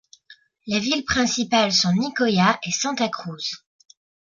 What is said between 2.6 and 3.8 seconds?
et Santa Cruz.